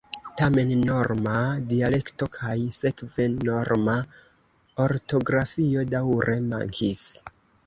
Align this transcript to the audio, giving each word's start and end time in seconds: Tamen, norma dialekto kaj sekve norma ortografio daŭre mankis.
Tamen, 0.39 0.69
norma 0.85 1.33
dialekto 1.73 2.27
kaj 2.37 2.55
sekve 2.77 3.27
norma 3.35 3.99
ortografio 4.87 5.85
daŭre 5.95 6.41
mankis. 6.49 7.07